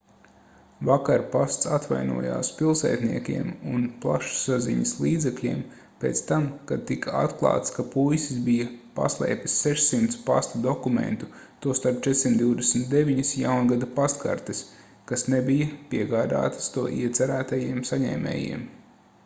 [0.87, 5.59] vakar pasts atvainojās pilsētniekiem un plašsaziņas līdzekļiem
[6.03, 8.69] pēc tam kad tika atklāts ka puisis bija
[9.01, 11.29] paslēpis 600 pasta dokumentu
[11.67, 14.63] tostarp 429 jaungada pastkartes
[15.11, 18.65] kas nebija piegādātas to iecerētajiem saņēmējiem